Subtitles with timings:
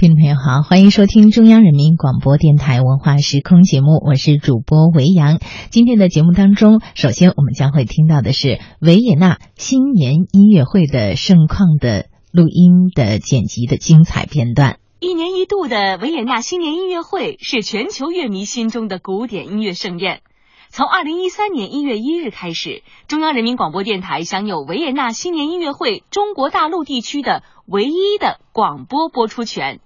[0.00, 5.38] 听众朋友好，欢迎收听中央人民广播电台文化时空节目，我是主播维扬。
[5.68, 14.78] 今天的节目当中，首先我们将会听到的是维也纳新年音乐会的盛况的录音的剪辑的精彩片段。
[15.00, 20.22] 一年一度的维也纳新年音乐会是全球乐迷心中的古典音乐盛宴。
[20.70, 29.80] 从二零一三年一月一日开始，中央人民广播电台享有维也纳新年音乐会中国大陆地区的唯一的广播播出权。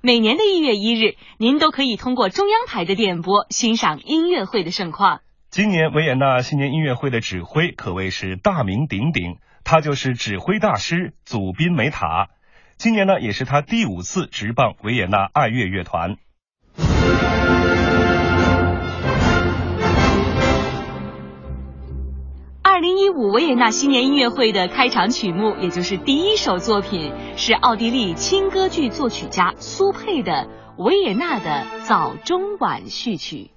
[0.00, 5.22] 每年的一月一日，您都可以通过中央台的电波欣赏音乐会的盛况。
[5.50, 12.28] 今年维也纳新年音乐会的指挥可谓是大名鼎鼎，他就是指挥大师祖宾梅塔。
[12.76, 16.16] 今年呢，也是他第五次执棒维也纳爱乐乐团。
[22.78, 30.48] 二零一五维也纳新年音乐会的开场曲目，也就是第一首作品，是奥地利轻歌剧作曲家苏佩的
[30.84, 33.50] 《维也纳的早中晚序曲》。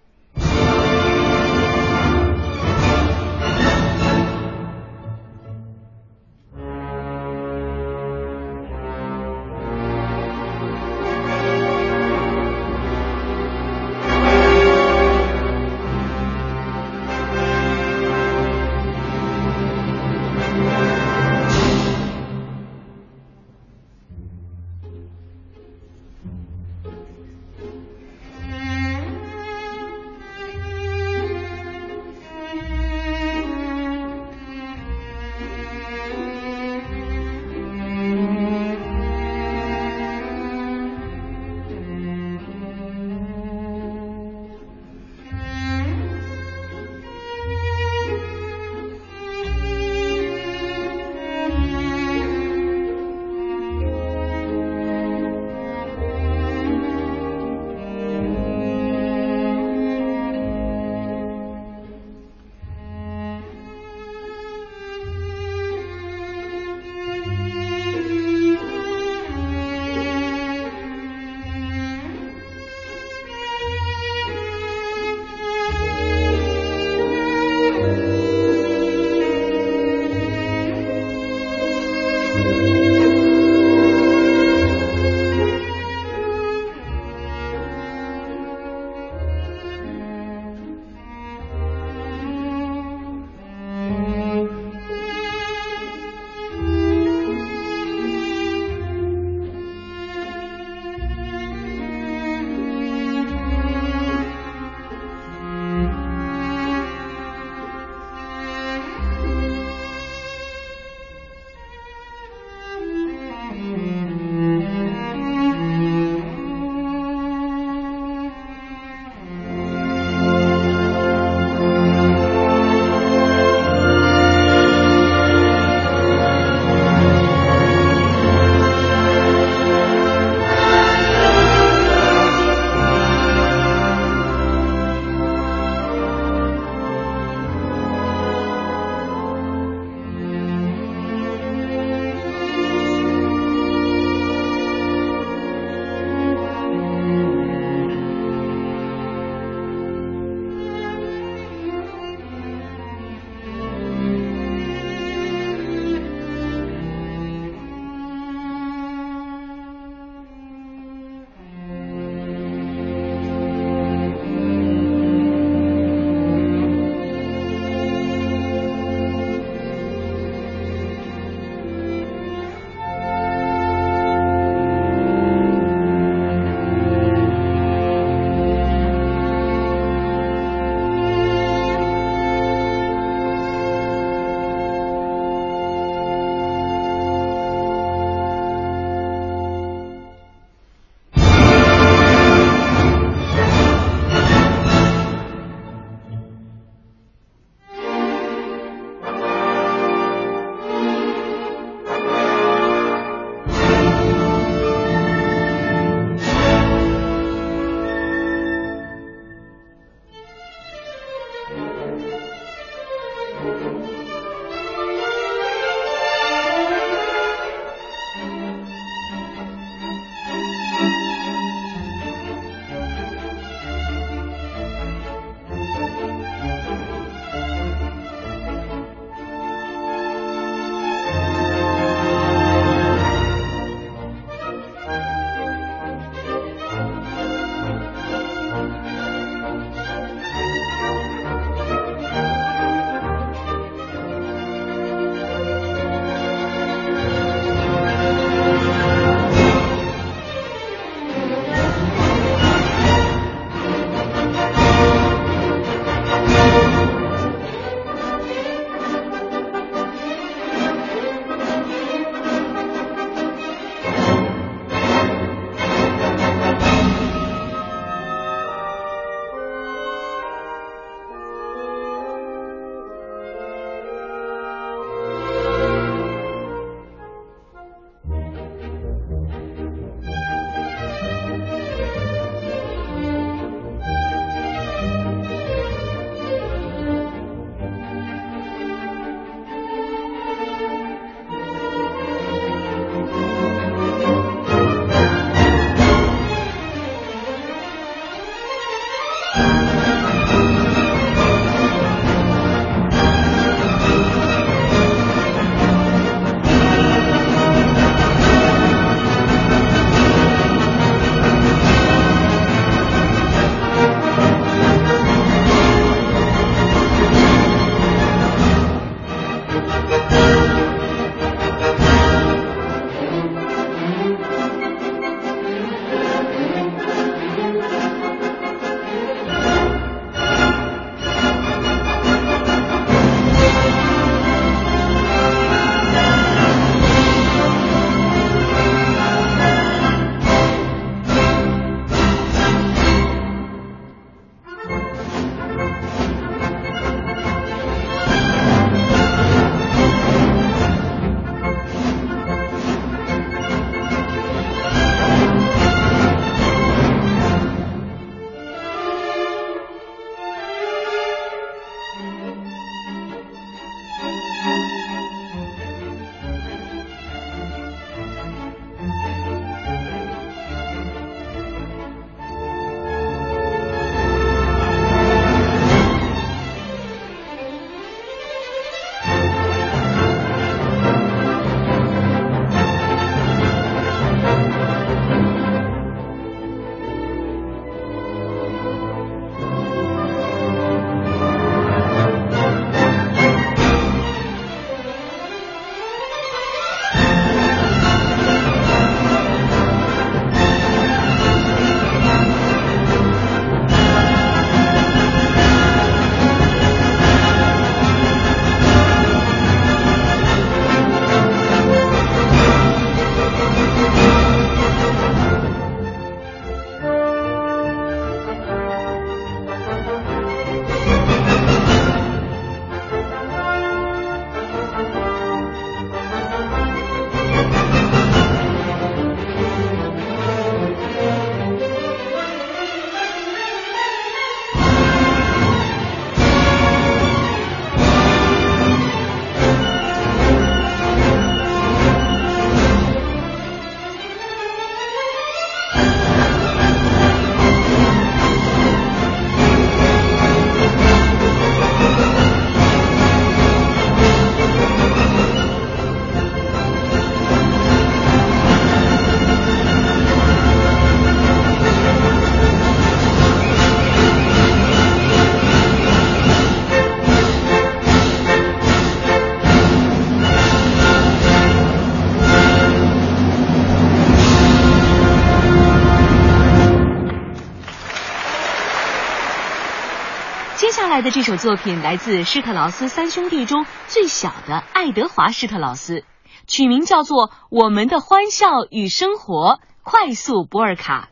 [481.01, 486.03] 的这首作品来自施特劳斯三兄弟中最小的爱德华·施特劳斯，
[486.47, 491.10] 取名叫做《我们的欢笑与生活》，快速波尔卡。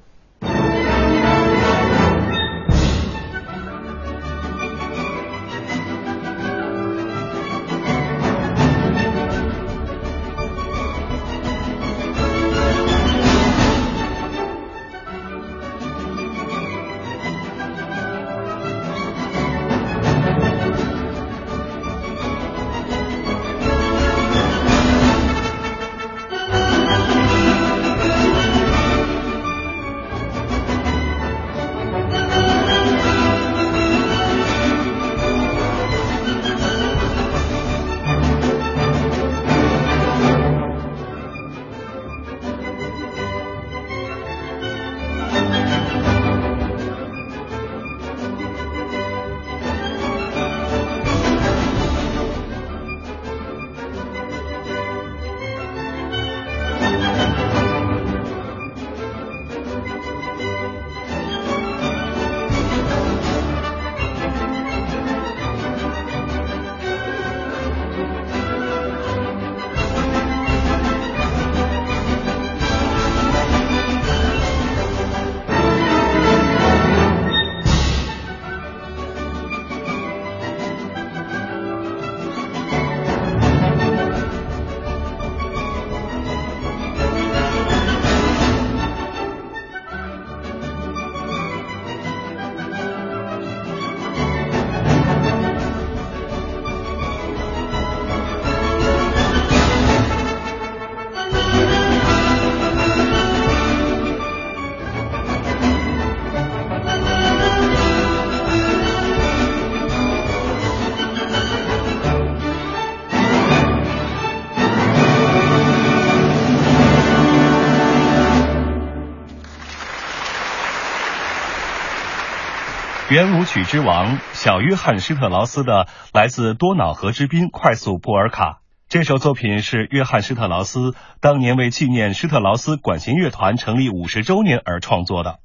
[123.10, 135.40] 圆舞曲之王小约翰施特劳斯的来自多瑙河之滨快速波尔卡这首作品是约翰施特劳斯当年为纪念施特劳斯管弦乐团成立五十周年而创作的。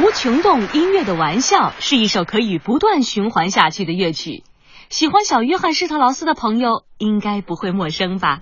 [0.00, 4.44] 无穷动音乐的玩笑是一首可以不断循环下去的乐曲。
[4.90, 8.40] 喜欢小约翰施特劳斯的朋友应该不会陌生吧？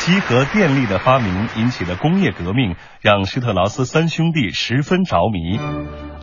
[0.00, 5.60] 机和电力的发明引起了工业革命，让施特劳斯三兄弟十分着迷。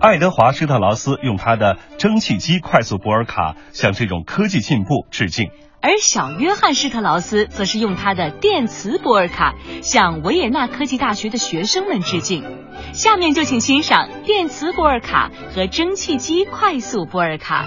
[0.02, 5.52] 爱德华·施特劳斯用他的蒸汽机快速波尔卡向这种科技进步致敬。
[5.80, 12.44] 而小约翰施特劳斯则是用他的电磁波尔卡向维也纳科技大学的学生们致敬。
[12.94, 17.64] 下面就请欣赏电磁波尔卡和蒸汽机快速波尔卡。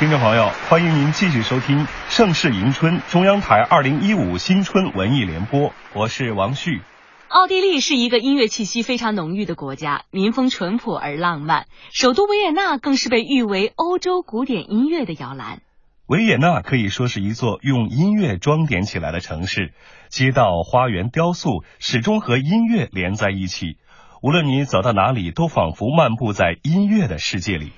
[0.00, 1.76] 听众朋友，欢迎您继续收听
[2.08, 6.80] 《盛世迎春》中央台二零一五新春文艺联播，我是王旭。
[7.28, 11.66] 奥地利是一个音乐气息非常浓郁的国家，民风淳朴而浪漫。
[11.92, 15.60] 首都维也纳更是被誉为欧洲古典音乐的摇篮。
[16.06, 19.74] 维也纳可以说是一座用音乐装点起来的城市，
[20.08, 23.76] 街道、花园、雕塑始终和音乐连在一起。
[24.22, 27.72] 无论你走到哪里，都仿佛漫步在音乐的世界里。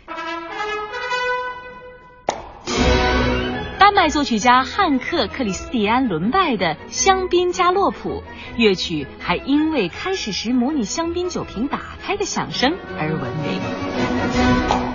[4.09, 8.23] 作曲家汉克·克里斯蒂安·伦拜的《香槟加洛普》
[8.57, 14.92] 乐曲，还因为开始时模拟香槟酒瓶打开的响声而闻名。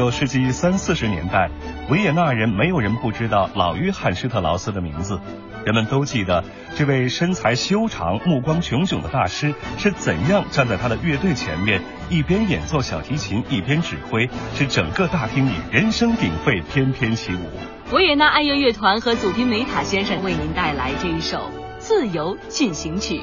[0.00, 1.50] 九世纪三四十年代，
[1.90, 5.20] 维也纳人没有人不知道老约翰施特劳斯的名字，
[5.66, 6.42] 人们都记得
[6.74, 17.94] 这位身材修长、目光炯炯的大师是怎样站在他的乐队前面，一边演奏小提琴一边指挥，使整个大厅里人声鼎沸，翩翩起舞。
[17.94, 21.36] 维也纳爱乐乐团和祖宾梅塔先生为您带来这一首
[21.78, 23.18] 《自由进行曲》。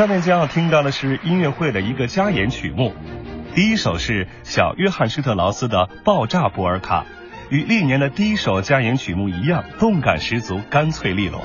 [0.00, 2.94] 下面将要听到的是音乐会的一个加演曲目，
[3.54, 7.02] 第一首是小约翰施特劳斯的《爆炸波尔卡》，
[7.50, 11.42] 与历年的第一首加演曲目一样，动感十足，干脆利落。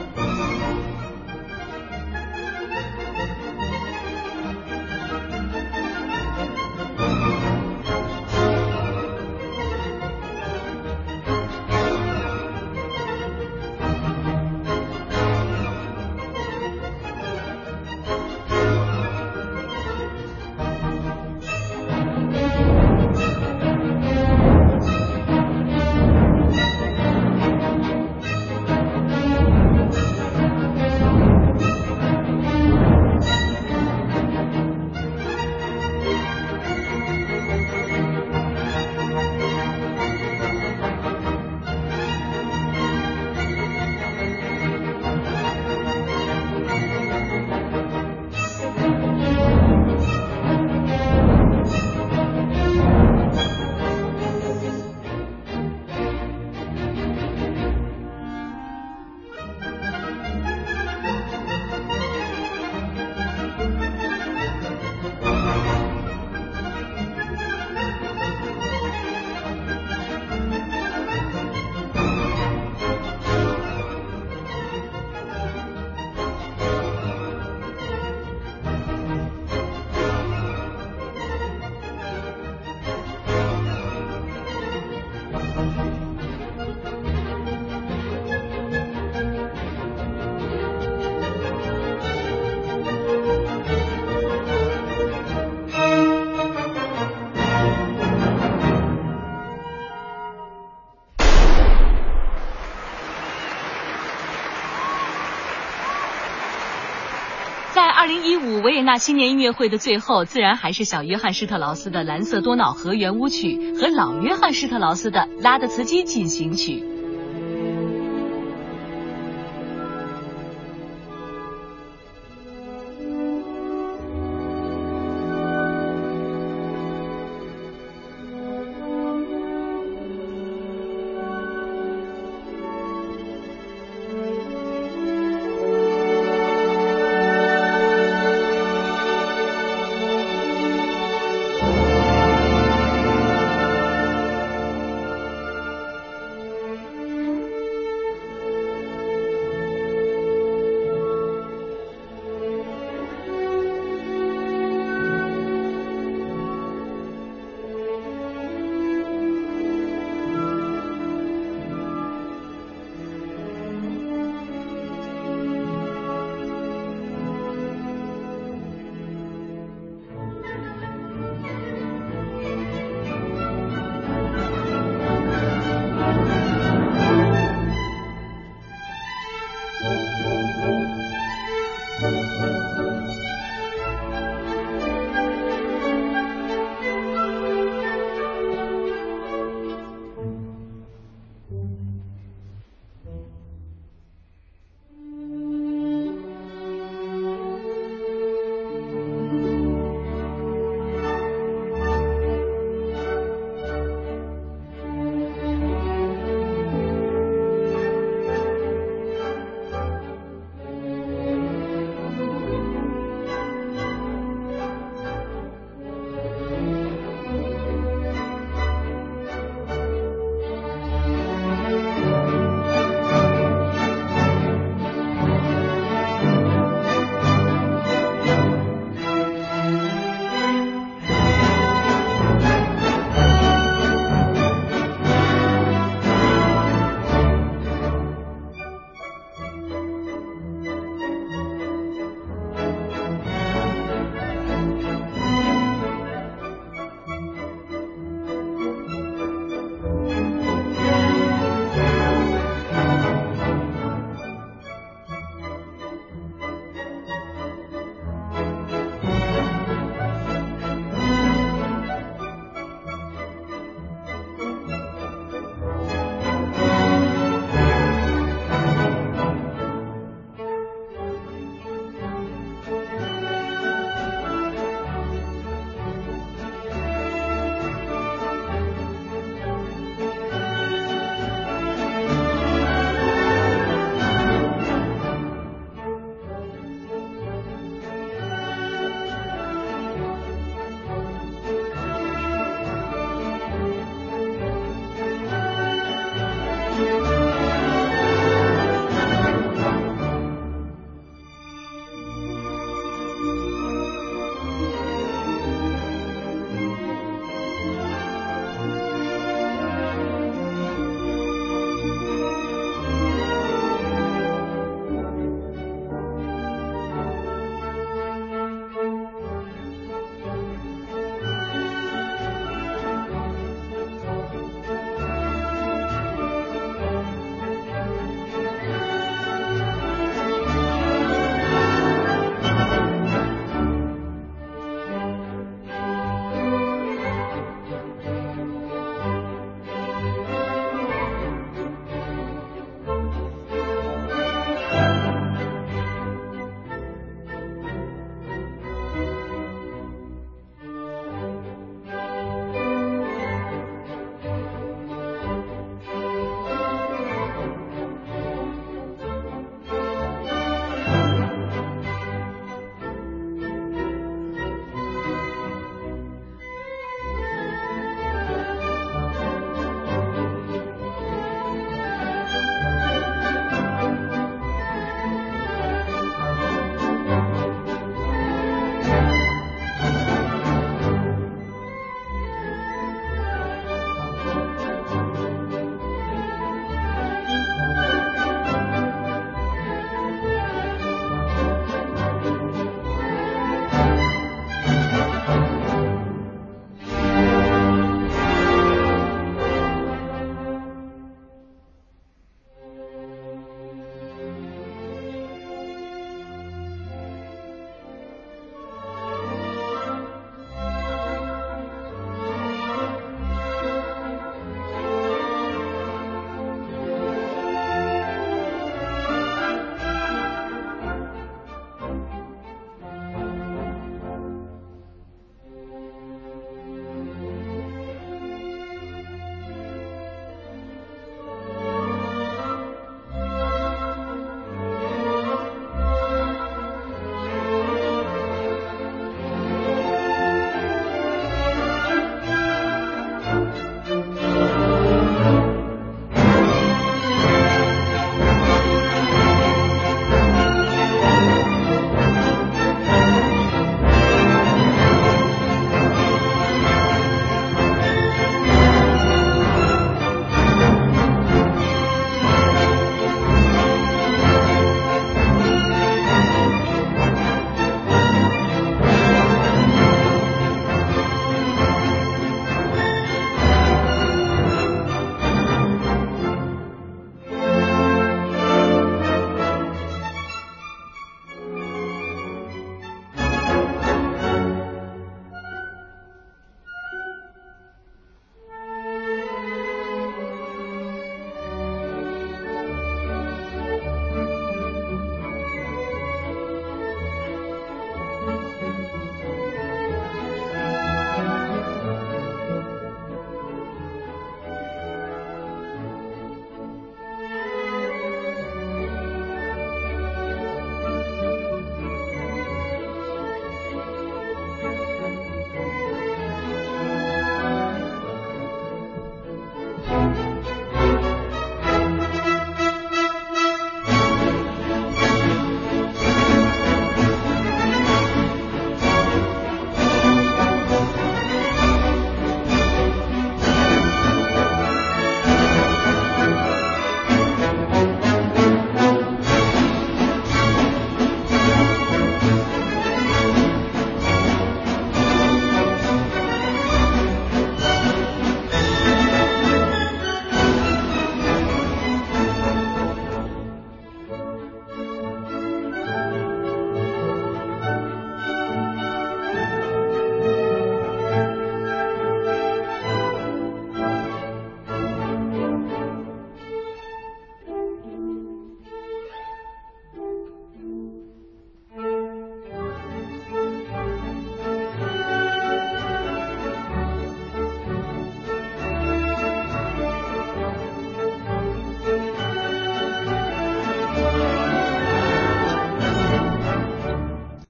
[108.65, 116.79] 维也纳新年音乐会的最后，自然还是小约翰施特劳斯的《蓝色多瑙河圆舞曲》和老约翰施特劳斯的《拉德茨基进行曲》。